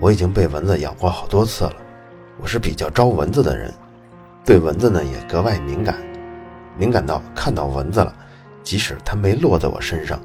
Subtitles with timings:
[0.00, 1.72] 我已经被蚊子咬过好多次了。
[2.40, 3.72] 我是比较招蚊子的人。
[4.44, 5.96] 对蚊子呢也格外敏感，
[6.78, 8.14] 敏感到看到蚊子了，
[8.62, 10.18] 即使它没落在我身上，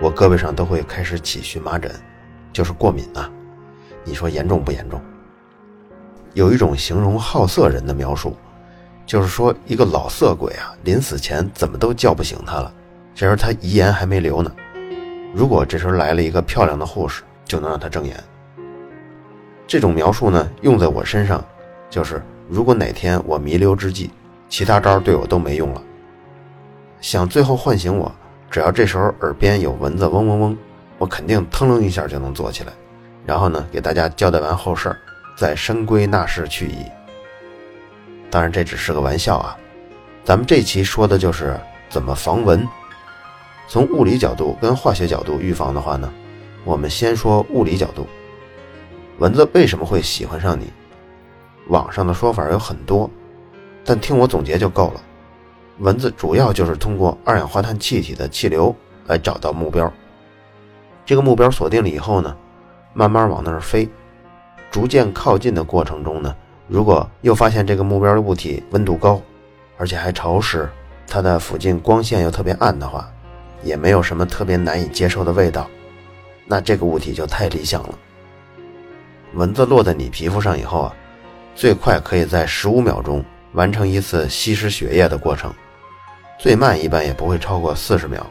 [0.00, 1.92] 我胳膊上都会开始起荨麻疹，
[2.52, 3.30] 就是过敏啊。
[4.02, 4.98] 你说严重不严重？
[6.32, 8.34] 有一种形容好色人的描述，
[9.04, 12.72] 就是说一个老色鬼啊，临死前怎么都叫不醒他了，
[13.14, 14.50] 这时候他遗言还没留呢。
[15.34, 18.16] 如果这时候来了一个漂亮的护士，就能让他睁眼。
[19.70, 21.44] 这种描述呢，用在我身上，
[21.88, 22.20] 就是。
[22.48, 24.10] 如果哪天我弥留之际，
[24.48, 25.80] 其他招对我都没用了，
[27.00, 28.10] 想最后唤醒我，
[28.50, 30.58] 只要这时候耳边有蚊子嗡嗡嗡，
[30.98, 32.72] 我肯定腾楞一下就能坐起来，
[33.24, 34.98] 然后呢给大家交代完后事儿，
[35.36, 36.84] 再深归纳室去矣。
[38.28, 39.56] 当然这只是个玩笑啊，
[40.24, 41.56] 咱们这期说的就是
[41.88, 42.66] 怎么防蚊。
[43.68, 46.12] 从物理角度跟化学角度预防的话呢，
[46.64, 48.08] 我们先说物理角度，
[49.20, 50.72] 蚊子为什么会喜欢上你？
[51.68, 53.08] 网上的说法有很多，
[53.84, 55.00] 但听我总结就够了。
[55.80, 58.74] 蚊子主要就是通过二氧化碳气体的气流
[59.06, 59.92] 来找到目标。
[61.04, 62.34] 这个目标锁定了以后呢，
[62.94, 63.86] 慢慢往那儿飞，
[64.70, 66.34] 逐渐靠近的过程中呢，
[66.66, 69.20] 如果又发现这个目标的物体温度高，
[69.76, 70.66] 而且还潮湿，
[71.06, 73.06] 它的附近光线又特别暗的话，
[73.62, 75.68] 也没有什么特别难以接受的味道，
[76.46, 77.94] 那这个物体就太理想了。
[79.34, 80.94] 蚊子落在你皮肤上以后啊。
[81.54, 85.52] 最快可以在十五秒钟完成一次吸食血液的过程，
[86.38, 88.24] 最慢一般也不会超过四十秒。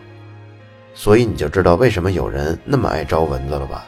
[0.96, 3.86] 所以你就知道为什么有人那么爱招蚊子了吧？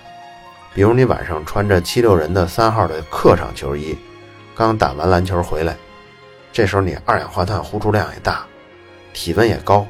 [0.73, 3.97] 比如你晚上穿着七六人的三号的客场球衣，
[4.55, 5.75] 刚打完篮球回来，
[6.51, 8.45] 这时候你二氧化碳呼出量也大，
[9.11, 9.87] 体温也高，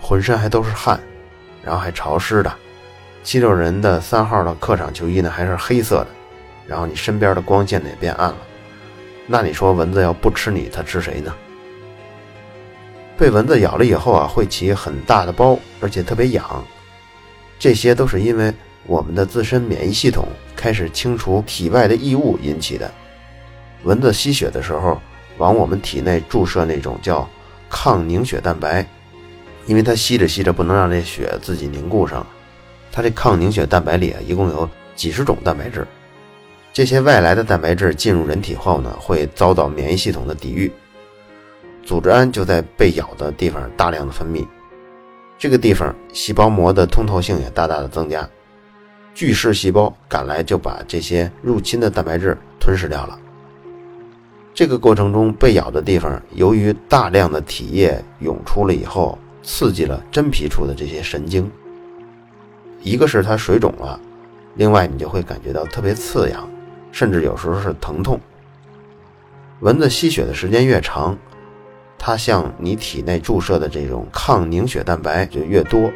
[0.00, 1.00] 浑身还都是汗，
[1.64, 2.52] 然后还潮湿的。
[3.22, 6.08] 七六人的三号的客场球衣呢还是黑色的，
[6.70, 8.36] 然后你身边的光线也变暗了。
[9.26, 11.34] 那你说蚊子要不吃你，它吃谁呢？
[13.18, 16.64] 被蚊子咬了以后啊，会起很大的包，而且特别痒。
[17.58, 18.54] 这些都是因为
[18.86, 22.88] 我们的自身免疫系统开始清除体外的异物引起的。
[23.82, 25.00] 蚊子吸血的时候，
[25.38, 27.28] 往我们体内注射那种叫
[27.68, 28.86] 抗凝血蛋白，
[29.66, 32.24] 因为它吸着吸着不能让这血自己凝固上，
[32.92, 35.84] 它这抗凝血蛋白里啊，一共有几十种蛋白质。
[36.72, 40.70] 这些外来的蛋白质进入人体后呢，会遭到免疫系统的抵御，
[41.82, 44.46] 组织胺就在被咬的地方大量的分泌，
[45.36, 48.28] 这个地方细胞膜的通透性也大大的增加，
[49.12, 53.18] 巨噬细胞赶来就把这些入侵的蛋白质吞噬掉了。
[54.54, 61.50] 这个过程中被咬的地方，由于大量的体液涌出了以后，刺激了真皮处的这些神经，
[62.80, 63.98] 一个是它水肿了，
[64.54, 66.48] 另外你就会感觉到特别刺痒。
[66.92, 68.18] 甚至有时候是疼痛。
[69.60, 71.16] 蚊子吸血的时间越长，
[71.98, 75.90] 它向你体内注射的这种抗凝血蛋白就越多，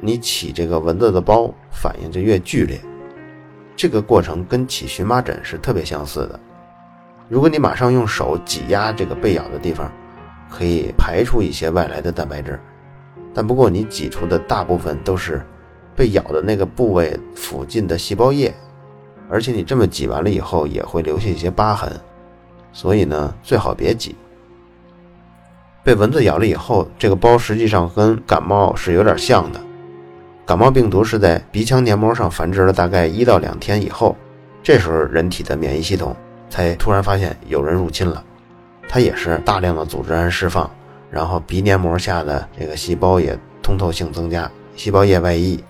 [0.00, 2.80] 你起这个蚊子的包反应就越剧烈。
[3.76, 6.38] 这个过程跟起荨麻疹是特别相似的。
[7.28, 9.90] 如果你马上用手挤压这个被咬的地方，
[10.48, 12.58] 可以排出一些外来的蛋白质，
[13.34, 15.44] 但不过你挤出的大部分都是
[15.94, 18.54] 被咬的那个部位附近的细胞液。
[19.30, 21.92] 而且你这么挤完了以后，也会留下一些疤痕，
[22.72, 24.16] 所以呢，最好别挤。
[25.84, 29.60] 被蚊子咬了以后，这个包实际上跟感冒是有点像的。
[30.44, 34.16] 感冒病毒是在鼻腔黏膜上繁殖了大概一到两天以后，
[34.62, 36.16] 这时候人体的免疫系统
[36.48, 38.24] 才突然发现有人入侵了，
[38.88, 40.70] 它也是大量的组织胺释放，
[41.10, 45.62] 然后鼻黏膜下的这个细胞也通透性增加，细胞液外溢，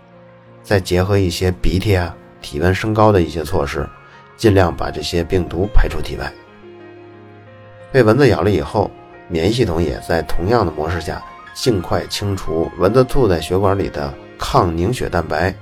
[0.63, 2.15] 再结合一些鼻涕啊。
[2.41, 3.89] 体温升高的一些措施，
[4.37, 6.33] 尽量把这些病毒排出体外。
[7.91, 8.91] 被蚊子咬了以后，
[9.29, 11.23] 免疫系统也在同样的模式下，
[11.55, 15.55] 尽快清除蚊子吐在血管里的抗凝血蛋白。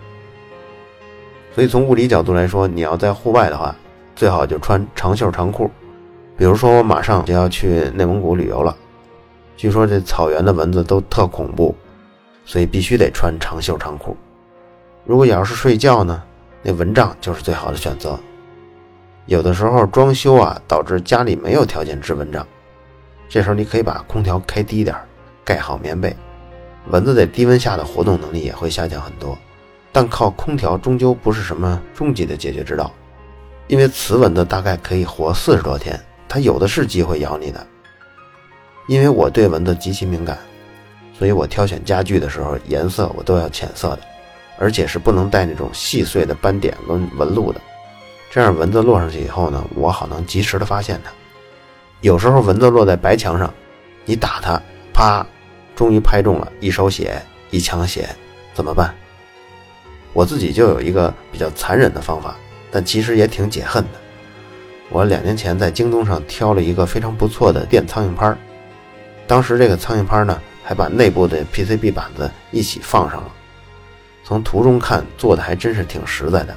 [1.54, 3.74] 所以从物理角度来说，你要在户外的话，
[4.14, 5.70] 最好就穿长袖长裤。
[6.36, 8.76] 比如说我马上就要去内蒙古旅游了，
[9.56, 11.74] 据说这草原的蚊子都特恐怖，
[12.44, 14.14] 所以必须得穿长袖长裤。
[15.04, 16.22] 如果要是睡觉呢？
[16.66, 18.18] 那蚊帐就是最好的选择。
[19.26, 22.44] 有的时候装修啊，导致家里没有条件织蚊帐，
[23.28, 24.96] 这时候你可以把空调开低点，
[25.44, 26.16] 盖好棉被，
[26.90, 29.38] 蚊子在低温下的活动能力也会下降很多。
[29.92, 32.92] 但靠空调终究不是什么终极的解决之道，
[33.68, 35.96] 因为雌蚊子大概可以活四十多天，
[36.28, 37.64] 它有的是机会咬你的。
[38.88, 40.36] 因为我对蚊子极其敏感。
[41.16, 44.00] 所以我挑选家具的时候，颜色我都要浅色的，
[44.58, 47.60] 而且是不能带那种细碎的斑点跟纹路的，
[48.30, 51.10] 这样蚊子落上去以后呢，我好能及时的发现它。
[52.00, 53.52] 有时候蚊子落在白墙上，
[54.04, 54.60] 你打它，
[54.92, 55.26] 啪，
[55.74, 58.08] 终于拍中了，一手血，一枪血，
[58.54, 58.94] 怎么办？
[60.12, 62.36] 我自己就有一个比较残忍的方法，
[62.70, 63.98] 但其实也挺解恨的。
[64.90, 68.36] 我两年前在京东上挑了一个非常不错的电苍蝇拍
[69.26, 70.40] 当时这个苍蝇拍呢。
[70.68, 73.32] 还把内部的 PCB 板子一起放上了，
[74.26, 76.52] 从图中看做的还真是挺实在的。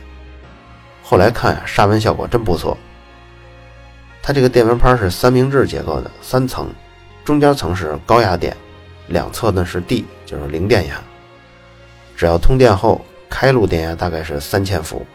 [1.03, 2.75] 后来看呀，杀蚊效果真不错。
[4.23, 6.67] 它这个电蚊拍是三明治结构的，三层，
[7.23, 8.57] 中间层是高压电，
[9.05, 10.95] 两侧呢是 D，就是零电压。
[12.17, 12.99] 只要通电后，
[13.29, 15.05] 开路电压大概是三千伏，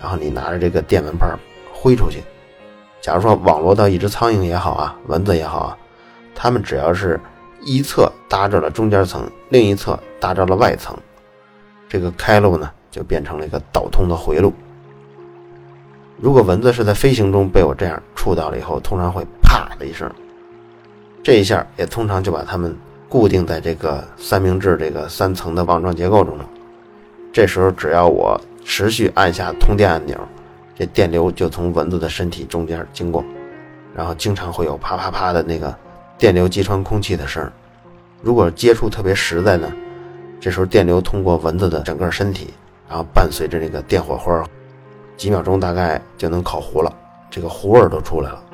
[0.00, 1.26] 然后你拿着这个电蚊拍
[1.72, 2.22] 挥出去，
[3.00, 5.78] 假如说网络到一只苍蝇也好啊，蚊子也好啊，
[6.36, 7.20] 它们只要是。
[7.66, 10.94] 一侧搭着了中间层，另一侧搭着了外层，
[11.94, 14.52] 这个开路呢就变成了一个导通的回路。
[16.20, 20.10] 如果蚊子是在飞行中被我这样触到了以后，通常会啪的一声，
[21.22, 22.76] 这一下也通常就把它们
[23.08, 26.44] 固定在这个三明治这个三层的网状结构中了。
[27.32, 30.18] 这时候只要我持续按下通电按钮，
[30.74, 33.24] 这电流就从蚊子的身体中间经过，
[33.94, 35.72] 然后经常会有啪啪啪的那个。
[36.18, 37.48] 电流击穿空气的声
[38.22, 39.70] 如果接触特别实在呢，
[40.44, 42.52] 这时候电流通过蚊子的整个身体，
[42.86, 44.44] 然后伴随着那个电火花，
[45.16, 46.94] 几秒钟大概就能烤糊了，
[47.30, 48.44] 这个糊味都出来了。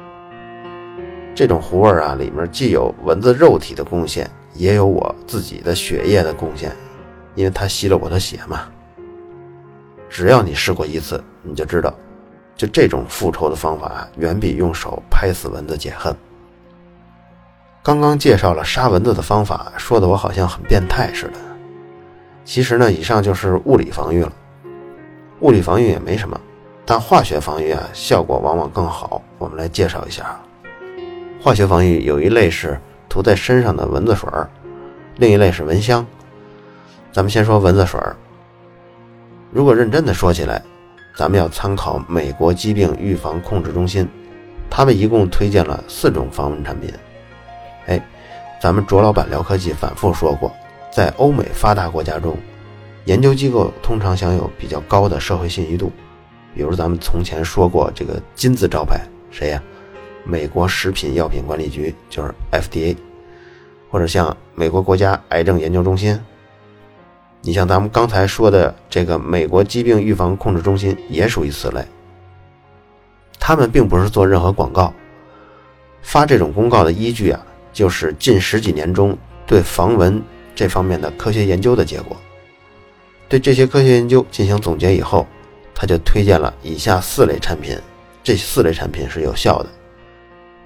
[1.35, 6.71] 这种糊味啊，里面既有蚊子肉体的贡献，也有我自己的血液的贡献，
[7.35, 8.69] 因为它吸了我的血嘛。
[10.09, 11.93] 只要你试过一次，你就知道，
[12.55, 16.15] 就这种复仇的方法，远比用手拍死蚊子解恨。
[17.83, 21.50] 刚刚介绍了杀蚊子的方法，说的我好像很变态似的。
[22.51, 24.33] 其实呢，以上就是物理防御了。
[25.39, 26.41] 物理防御也没什么，
[26.85, 29.23] 但化学防御啊，效果往往更好。
[29.39, 30.37] 我们来介绍一下，
[31.41, 32.77] 化学防御有一类是
[33.09, 34.51] 涂在身上的蚊子水儿，
[35.19, 36.05] 另一类是蚊香。
[37.13, 38.17] 咱们先说蚊子水儿。
[39.53, 40.61] 如果认真的说起来，
[41.17, 44.09] 咱们要参考美国疾病预防控制中心，
[44.69, 46.93] 他们一共推荐了四种防蚊产品。
[47.87, 48.05] 哎，
[48.61, 50.53] 咱们卓老板聊科技反复说过，
[50.91, 52.37] 在欧美发达国家中，
[53.05, 55.93] 研究机构通常享有比较高的社会信誉度。
[56.55, 59.01] 比如咱们从前说过这个金字招牌，
[59.31, 59.63] 谁呀？
[60.25, 62.97] 美国食品药品管理局，就是 FDA，
[63.89, 66.19] 或者像美国国家癌症研究中心。
[67.41, 71.83] 你像咱们刚才说的这个美国疾病预防控制中心，也属于此类。
[73.39, 74.93] 他们并不是做任何广告，
[76.03, 77.41] 发这种公告的依据啊。
[77.73, 79.17] 就是近十几年中
[79.47, 80.21] 对防蚊
[80.55, 82.17] 这方面的科学研究的结果。
[83.29, 85.27] 对这些科学研究进行总结以后，
[85.75, 87.79] 他就推荐了以下四类产品。
[88.23, 89.69] 这四类产品是有效的。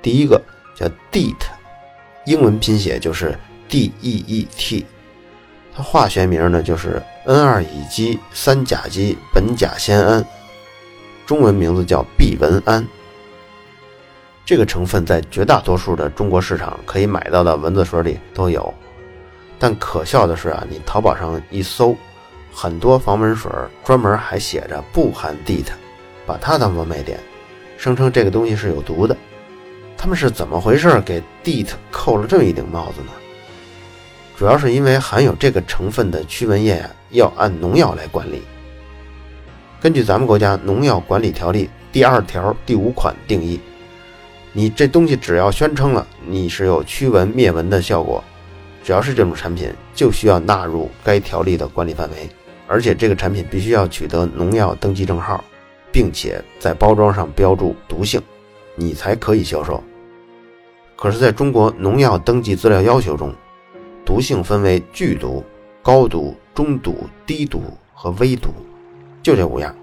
[0.03, 0.43] 第一个
[0.75, 1.37] 叫 DEET，
[2.27, 4.85] 英文拼写就是 D E E T，
[5.75, 10.25] 它化学名呢就是 N2- 乙基三甲基苯甲酰胺，
[11.25, 12.87] 中文名字叫避蚊胺。
[14.45, 18.75] 这个成分在绝大多数的中国市场可以买到的蚊子水里都有，
[19.59, 21.97] 但可笑的是啊，你淘宝上一搜，
[22.53, 23.51] 很多防蚊水
[23.85, 25.67] 专门还写着不含 DEET，
[26.27, 27.19] 把它当做卖点，
[27.79, 29.17] 声称这个东西是有毒的。
[29.97, 31.01] 他们是怎么回事？
[31.01, 33.13] 给 DEET 扣了这么一顶帽子呢？
[34.37, 38.43] 主要是因为含有这个成分的驱蚊液要按农药来管理。
[39.81, 43.61] 根据咱们国家农药管理条例第二条第五款定义。
[44.53, 48.23] 你这东西只要宣称了你是有驱蚊灭蚊的效果，
[48.85, 52.29] 只要是这种产品就需要纳入该条例的管理范围，
[52.69, 55.43] 而且这个产品必须要取得农药登记证号，
[55.91, 58.21] 并且在包装上标注毒性，
[58.77, 59.83] 你才可以销售。
[60.97, 63.35] 可是，在中国农药登记资料要求中，
[64.05, 65.43] 毒性分为剧毒、
[65.83, 67.63] 高毒、中毒、低毒
[67.95, 68.51] 和微毒，
[69.23, 69.75] 就这五样，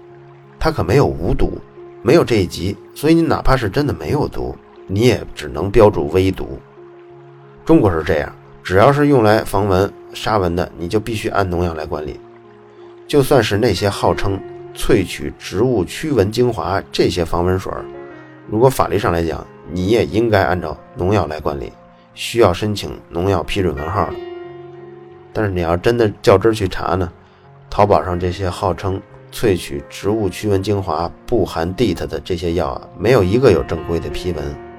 [0.60, 1.58] 它可没有无毒。
[2.04, 4.56] 没有这一级，所以你哪怕是真的没有毒，
[4.88, 6.58] 你也只能标注微毒。
[7.64, 12.20] 中国是这样，只要是用来防蚊、杀蚊的，你就必须按农药来管理。
[13.08, 14.38] 就算是那些号称
[14.74, 17.72] 萃取植物驱蚊精华这些防蚊水，
[18.48, 21.72] 如果法律上来讲，你也应该按照农药来管理，
[22.14, 24.14] 需要申请农药批准文号的。
[25.32, 27.10] 但是你要真的较真去查呢，
[27.68, 29.00] 淘宝上这些号称
[29.32, 34.71] 萃取植物驱蚊精华不含 DEET 的这些药啊，没有一个有正规的批文。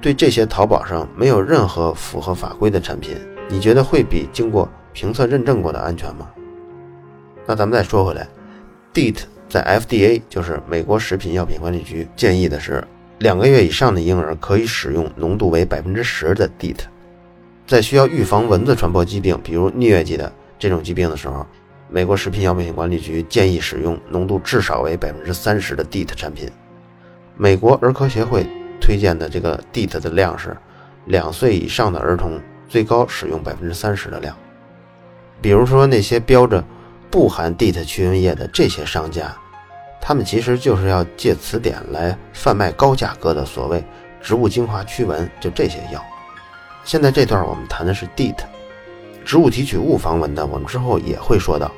[0.00, 3.16] 对这些淘宝上没有任何符合法规的产品，
[3.48, 6.28] 你觉得会比经过评测认证过的安全吗？
[7.46, 8.28] 那咱们再说回来
[8.94, 12.86] ，DEET 在 FDA 就是美国食品药品管理局建议的是，
[13.18, 16.76] 两个月以上的婴儿可以使用浓度为百分之十的 DEET。
[17.66, 21.44] 在需要预防蚊子传播疾病，比如疟疾的这种疾病的时候，
[21.88, 26.48] 美国食品药品管理局建议使用浓度至少为百分之三十的 DEET 产品。
[27.36, 28.46] 美国儿科协会
[28.88, 30.56] 推荐的这个 DEET 的量是，
[31.04, 32.40] 两岁以上的儿童
[32.70, 34.34] 最高使用百分之三十的量。
[35.42, 36.64] 比如说那些标着
[37.10, 39.30] 不含 DEET 驱蚊液的这些商家，
[40.00, 43.84] 他们其实就是要借此点来贩卖高价格的所谓
[44.22, 46.02] 植物精华驱蚊，就这些药。
[46.82, 48.38] 现在这段我们谈的是 DEET，
[49.22, 51.70] 植物提取物防蚊的，我们之后也会说到。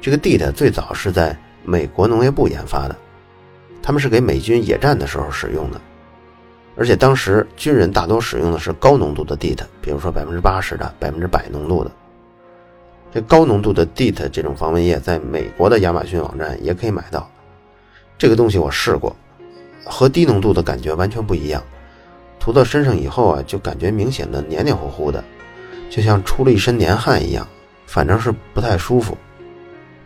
[0.00, 2.96] 这个 DEET 最早是在美国农业部研发的，
[3.82, 5.78] 他们是给美军野战的时候使用的，
[6.76, 11.90] 而且当时军人大多使用的是高浓度的 DEET，比如说百分之八十的、百分之百浓度的。
[13.12, 17.30] 这高浓度的 DEET 这种防蚊液，在美国的亚马逊网站也可以买到。
[18.18, 19.14] 这个东西我试过，
[19.84, 21.62] 和低浓度的感觉完全不一样。
[22.40, 25.22] 涂到身上以后啊，就感觉明显的黏黏糊糊的，
[25.88, 27.46] 就像出了一身黏汗一样，
[27.86, 29.16] 反正是不太舒服。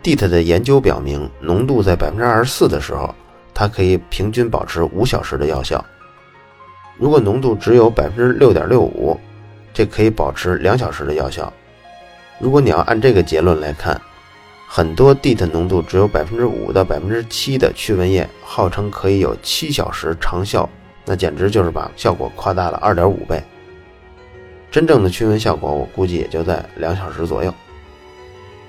[0.03, 3.13] DEET 的研究表明，浓度在百分之二十四的时候，
[3.53, 5.83] 它可以平均保持五小时的药效；
[6.99, 9.17] 如果浓度只有百分之六点六五，
[9.73, 11.51] 这可以保持两小时的药效。
[12.37, 13.99] 如果你要按这个结论来看，
[14.67, 20.69] 很多 DEET 浓度只有百分之五到百分之七的驱蚊液，号称可以有七小时长效。
[21.05, 23.41] 那简直就是把效果夸大了二点五倍。
[24.69, 27.51] 真正的驱蚊效果，我估计也就在两小时左右。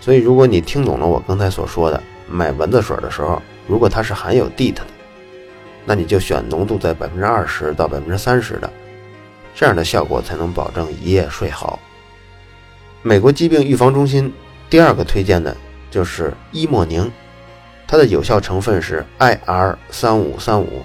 [0.00, 4.82] 所以，如果你听懂了我刚才所说的，买蚊子水的时候，如果它是含有 DEET 的，
[5.84, 8.70] 那你就选浓度在百分之二十到百分之三十的，
[9.54, 11.78] 这样的效果才能保证一夜睡好。
[13.02, 14.32] 美国疾病预防中心
[14.68, 15.56] 第二个推荐的
[15.90, 17.10] 就是伊莫宁，
[17.86, 20.82] 它的有效成分是 IR 三五三五。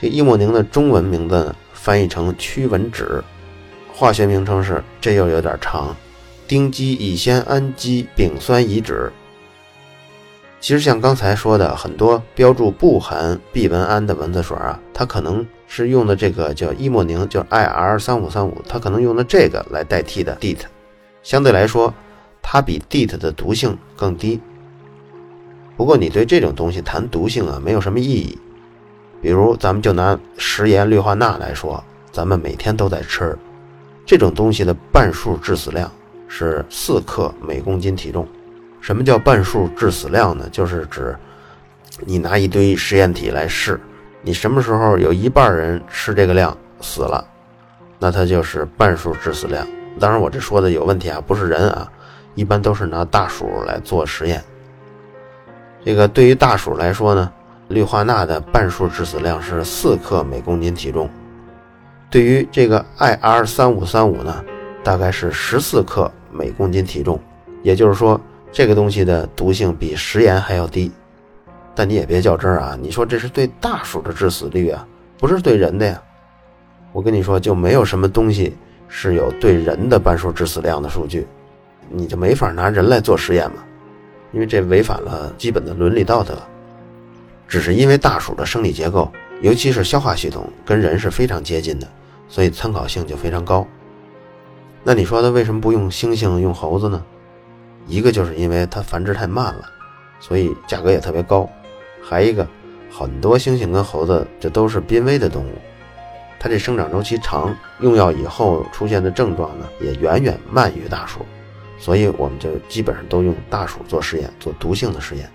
[0.00, 3.22] 这伊莫宁的中文名字，翻译成驱蚊酯，
[3.92, 5.96] 化学名称是这又有点长，
[6.46, 9.10] 丁基乙酰氨基丙酸乙酯。
[10.64, 20.60] 其实像刚才说的，很多标注不含避蚊胺的蚊子水啊，它可能是用的这个叫伊莫宁，叫 IR 三五三五，它可能用的这个来代替的 DEET，
[21.22, 21.92] 相对来说，
[22.40, 24.40] 它比 DEET 的毒性更低。
[25.76, 28.38] 不过你对这种东西谈毒性啊，没有什么意义。
[29.20, 33.36] 比如，咱们就拿食盐氯化钠来说，咱们每天都在吃，
[34.06, 35.92] 这种东西的半数致死量
[36.26, 38.26] 是四克每公斤体重。
[38.84, 40.46] 什么叫半数致死量呢？
[40.52, 41.16] 就是指
[42.00, 43.80] 你拿一堆实验体来试，
[44.20, 47.26] 你什么时候有一半人吃这个量死了，
[47.98, 49.66] 那它就是半数致死量。
[49.98, 51.90] 当然，我这说的有问题啊，不是人啊，
[52.34, 54.44] 一般都是拿大鼠来做实验。
[55.82, 57.32] 这个对于大鼠来说呢？
[57.68, 61.08] 氯化钠的半数致死量是四克每公斤体重，
[62.10, 64.44] 对于这个 IR 三五三五呢，
[64.82, 67.18] 大概是十四克每公斤体重。
[67.62, 68.20] 也就是说，
[68.54, 70.92] 这个东西的毒性比食盐还要低。
[71.74, 72.78] 但你也别较真儿啊！
[72.80, 74.86] 你说这是对大鼠的致死率啊，
[75.18, 76.00] 不是对人的呀。
[76.92, 78.54] 我跟你说，就没有什么东西
[78.86, 81.26] 是有对人的半数致死量的数据，
[81.90, 83.56] 你就没法拿人来做实验嘛，
[84.30, 86.38] 因为这违反了基本的伦理道德。
[87.48, 91.88] 只是因为大鼠的生理结构，尤其是消化系统，跟人是非常接近的，
[92.28, 93.66] 所以参考性就非常高。
[94.84, 97.02] 那你说它为什么不用猩猩、用猴子呢？
[97.86, 99.68] 一个就是因为它繁殖太慢了，
[100.18, 101.48] 所以价格也特别高；
[102.02, 102.46] 还一个，
[102.90, 105.52] 很多猩猩跟猴子这都是濒危的动物，
[106.40, 111.20] 它这生长周期长，用药以后出现的症状呢也远远慢于大鼠，
[111.78, 115.30] 所以我们就基本上都用大鼠做实验，做毒性的实验。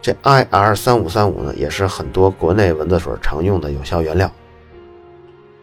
[0.00, 4.28] 这 IR 三五三五呢，也是很多国内蚊子水常用的有效原料。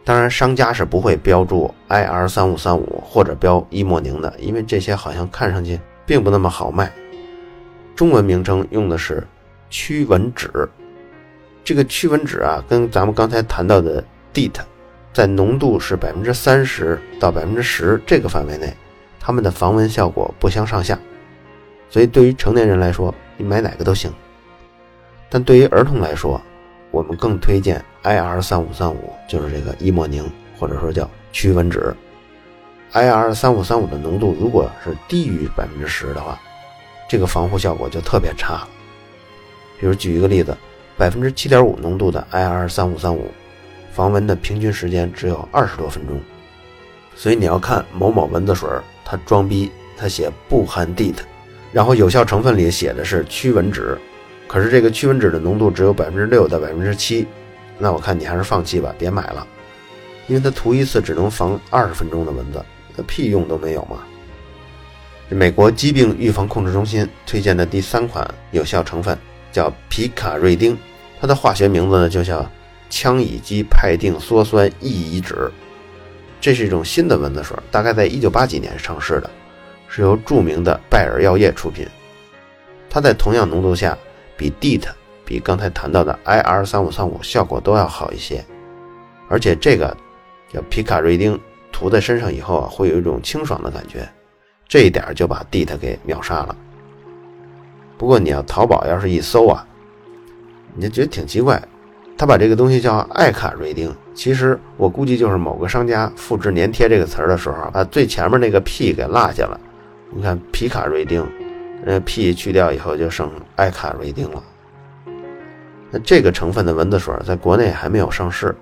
[0.05, 6.91] 当然，商家是不会标注 IR 三五三五或者标伊莫宁的，因为这些好像看上去并不那么好卖。
[7.95, 9.25] 中文名称用的是
[9.69, 10.67] 驱蚊酯。
[11.63, 14.03] 这个驱蚊酯啊，跟咱们刚才谈到的
[14.33, 14.53] DEET，
[15.13, 18.73] 在浓度是百分之三十到百分之十这个范围内，
[19.19, 20.97] 它们的防蚊效果不相上下。
[21.89, 24.11] 所以，对于成年人来说，你买哪个都行。
[25.29, 26.41] 但对于儿童来说，
[26.91, 31.93] 我们更推荐 IR 三五三五，就是这个伊莫宁，或者说叫驱蚊酯。
[32.93, 36.39] IR 三五三五的浓度如果是低于百分之十的话，
[37.07, 38.67] 这个防护效果就特别差了。
[39.79, 40.57] 比如举一个例子，
[40.97, 43.29] 百分之七点五浓度的 IR 三五三五，
[43.91, 46.19] 防蚊的平均时间只有二十多分钟。
[47.15, 48.67] 所以你要看某某蚊子水，
[49.05, 51.15] 它装逼，它写不含 DEET，
[51.71, 53.97] 然后有效成分里写的是驱蚊酯。
[54.49, 57.27] 可是这个驱蚊酯的浓度只有百分之六到百分之七，
[57.77, 59.45] 那我看你还是放弃吧，别买了，
[60.25, 62.65] 因为它涂一次只能防二十分钟的蚊子，
[62.95, 63.99] 那屁用都没有嘛。
[65.29, 69.15] 美国疾病预防控制中心推荐的第三款有效成分
[69.51, 70.75] 叫皮卡瑞丁，
[71.21, 72.43] 它的化学名字呢就叫
[72.89, 75.51] 羟乙基派啶羧酸异乙酯，
[76.41, 79.29] 这是一种新的蚊子水，大概在一九八几年上市的，
[79.87, 81.85] 是由著名的拜耳药业出品，
[82.89, 83.95] 它在同样浓度下。
[84.39, 84.83] 比 DEET
[85.25, 88.43] 比刚才谈到的 IR 三五三五效果都要好一些，
[89.27, 89.95] 而且这个
[90.51, 91.37] 叫皮卡瑞丁
[91.73, 94.07] 涂在身上以后啊，会有一种清爽的感觉，
[94.65, 96.55] 这一点就把 DEET 给秒杀了。
[97.97, 99.67] 不过你要淘宝要是一搜啊，
[100.73, 101.61] 你就觉得挺奇怪，
[102.17, 109.59] 他把这个东西叫爱卡瑞丁，其实我估计就是某个商家复制粘贴这个词儿的时候，把最前面那个 P 给落下了。
[110.11, 111.27] 你看皮卡瑞丁。
[111.85, 114.43] 呃，P 去掉以后就剩艾卡瑞丁了。
[115.91, 118.55] 那这个成分的蚊子水在国内还没有上市，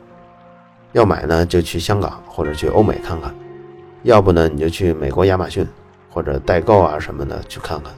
[0.93, 3.33] 要买呢就去香港或者去欧美看看，
[4.03, 5.67] 要不呢你就去美国亚马逊
[6.09, 7.91] 或者代购啊什么的去看看。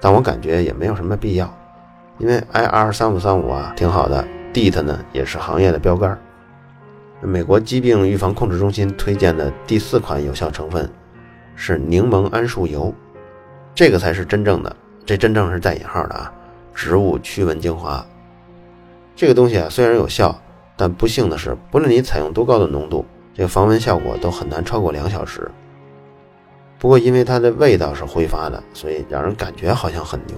[0.00, 1.52] 但我感觉也没有什么必要，
[2.18, 6.18] 因为 IR 三五三五啊挺好的，DEET 呢也是行业的标杆。
[7.20, 10.90] 美国疾病预防控制中心推荐的第四款有效成分
[11.56, 12.94] 是柠檬桉树油。
[13.74, 16.32] 这个才是真正的，这真正是带引号的啊！
[16.72, 18.04] 植物驱蚊精华，
[19.16, 20.40] 这个东西啊虽然有效，
[20.76, 25.50] 但不幸的是，不论你采用多高的浓度，这个防蚊效果都很难超过两小时。
[26.78, 30.36] 不过因为它的味道是挥发的，所以让人感觉好像很牛。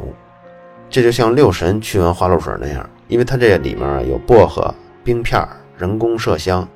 [0.88, 5.46] 这就像六神驱蚊花露水那样，因为它这里面有薄荷、冰片、
[5.76, 6.66] 人工麝香，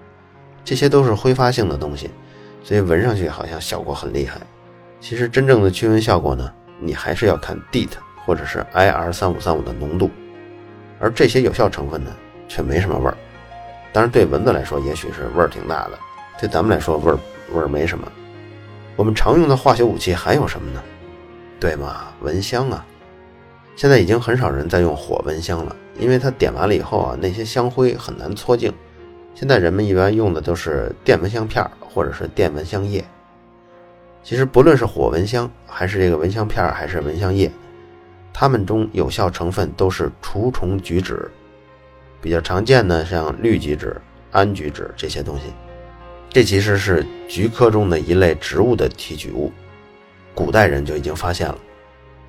[0.64, 2.11] 这些都是挥发性的东西，
[2.62, 4.40] 所以闻上去好像效果很厉害。
[5.01, 7.89] 其实真正的驱蚊效果呢，你还是要看 DEET
[8.25, 10.11] 或者是 IR 三五三五的浓度，
[10.99, 12.15] 而这些有效成分呢，
[12.47, 13.17] 却没什么味儿。
[13.93, 15.99] 当然，对蚊子来说，也许是味儿挺大的；
[16.39, 17.19] 对咱们来说，味儿
[17.53, 18.07] 味儿没什么。
[18.95, 20.83] 我们常用的化学武器还有什么呢？
[21.59, 22.09] 对吗？
[22.21, 22.85] 蚊香啊！
[23.77, 28.73] 现在已经很少人在用火蚊香了，因为它点完了以后啊，那些香灰很难搓净。
[29.35, 33.03] 现在人们一般用的都是电蚊香片或者是电蚊香液。
[34.22, 37.50] 其实不论是火蚊香，还是这个蚊香片还是蚊香液，
[38.33, 41.16] 它们中有效成分都是除虫菊酯。
[42.22, 43.96] 比较常见的像绿菊酯、
[44.30, 45.44] 桉菊酯这些东西，
[46.28, 49.50] 这其实是菊科中的一类植物的提取物。
[50.35, 51.59] 古代人就已经发现了，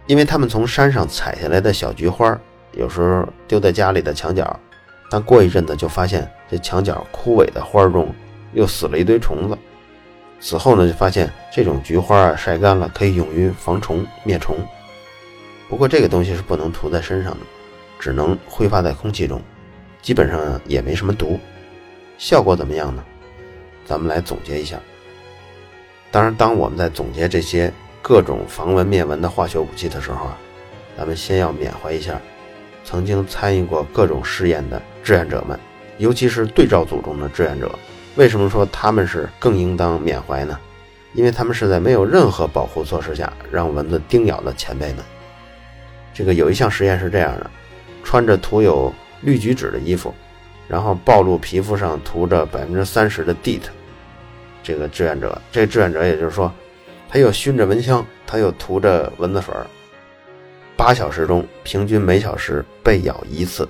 [0.08, 2.40] 因为他们从山上采下来的小菊花，
[2.72, 4.58] 有时候丢在家里的墙角，
[5.10, 8.16] 但过一阵子就发现这墙角枯萎的花中
[8.54, 9.58] 又死了一堆虫子。
[10.42, 14.58] 此后呢，就发现这种菊花啊晒干了可以用于防虫灭虫。
[15.70, 17.40] 不过这个东西是不能涂在身上的，
[18.00, 19.40] 只能挥发在空气中，
[20.02, 21.40] 基本上也没什么毒。
[22.18, 23.04] 效果怎么样呢？
[23.86, 24.80] 咱们来总结一下。
[26.12, 30.38] 当然，当我们在总结这些各种防蚊灭蚊的化学武器的时候啊，
[30.98, 32.20] 咱们先要缅怀一下
[32.84, 35.58] 曾经参与过各种试验的志愿者们，
[36.00, 37.72] 尤其是对照组中的志愿者。
[38.16, 40.60] 为什么说他们是更应当缅怀呢？
[41.14, 44.98] 因为他们是在没有任何保护措施下让蚊子叮咬的前辈们。
[46.14, 47.50] 这个有一项实验是这样的：
[48.04, 50.14] 穿着涂有绿菊酯的衣服，
[50.68, 53.62] 然后暴露皮肤上涂着百分之三十的 DEET。
[54.64, 56.52] 这个志愿者，这志愿者也就是说，
[57.10, 59.54] 他又熏着蚊香，他又涂着蚊子水
[60.78, 63.68] 八小时中平均每小时被咬一次。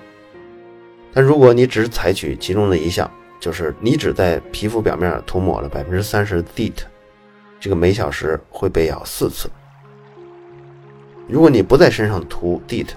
[1.13, 3.09] 但如果你只采取其中的一项，
[3.41, 6.83] 就是你只在皮肤表面涂抹了百分之三十的 DEET，
[7.59, 9.49] 这个每小时会被咬四次。
[11.27, 12.89] 如果你不在身上涂 DEET，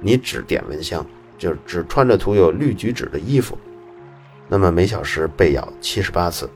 [0.00, 1.04] 你只点蚊香，
[1.36, 3.58] 就只穿着涂有绿菊酯的衣服，
[4.48, 6.48] 那么每小时被咬七十八次。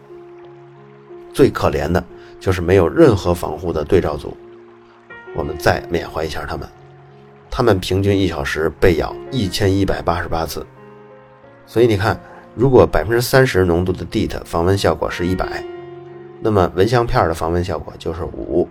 [1.32, 2.02] 最可怜的
[2.38, 4.36] 就是没有任何防护的对照组，
[5.34, 6.68] 我们再缅怀一下他们，
[7.50, 10.64] 他们平均一小时被咬一千一百八十八次。
[11.66, 12.16] 所以你看。
[12.56, 15.64] 如果百分之三十浓度的 DEET 防蚊效果是一百，
[16.40, 18.68] 那么蚊香片的防蚊效果就是五。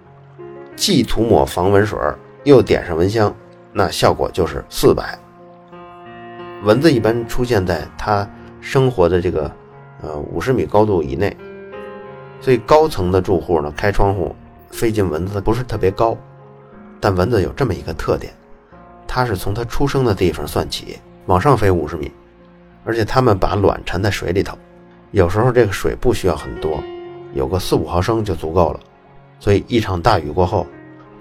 [0.75, 1.99] 既涂抹防蚊水，
[2.45, 3.35] 又点上蚊香，
[3.73, 5.19] 那效果就是四百。
[6.63, 8.27] 蚊子一般出现在它
[8.61, 9.51] 生活的这个
[10.01, 11.35] 呃五十米高度以内，
[12.39, 14.33] 所以高层的住户呢开窗户
[14.71, 16.17] 飞进蚊子不是特别高，
[17.01, 18.33] 但蚊子有这么一个特点，
[19.05, 22.11] 它是从它出生的地方算起往上飞五十米，
[22.83, 24.57] 而且它们把卵沉在水里头，
[25.11, 26.83] 有时候这个水不需要很多，
[27.33, 28.79] 有个四五毫升就足够了，
[29.39, 30.67] 所以一场大雨过后，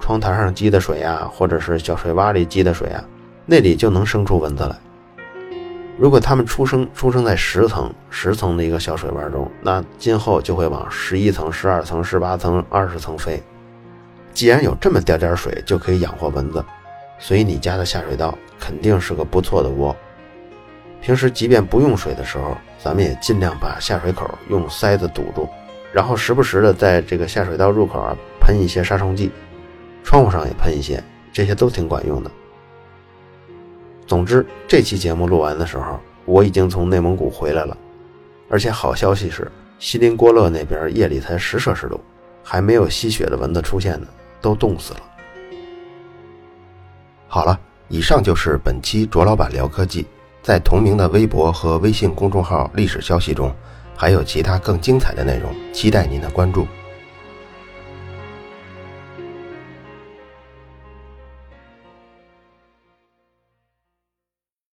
[0.01, 3.05] 窗台上积的水呀，或者是小水洼里积的水啊，
[3.47, 4.77] 那里就能生出蚊子来。
[5.99, 13.41] 如果它们出生出生在十层十层的一个小水洼中，那今后就会往十一层、十二层、十八层、二十层飞。
[14.33, 16.65] 既然有这么点点水就可以养活蚊子，
[17.19, 19.95] 所以你家的下水道肯定是个不错的窝。
[21.03, 25.49] 平时即便不用水的时候，咱们也尽量把下水口用塞子堵住，
[25.93, 29.31] 然后时不时的在这个下水道入口啊喷一些杀虫剂，
[30.05, 32.31] 窗户上也喷一些，这些都挺管用的。
[34.07, 37.77] 总之，这期节目录完的时候，我已经从内蒙古回来了，
[38.49, 42.01] 而且好消息是，锡林郭勒那边夜里才十摄氏度，
[42.45, 44.07] 还没有吸血的蚊子出现呢，
[44.41, 45.01] 都冻死了。
[47.27, 50.07] 好了，以上就是本期卓老板聊科技，
[50.43, 53.55] 在同名的微博和微信公众号历史消息中，
[53.97, 56.67] 还有其他更精彩的内容，期待您的关注。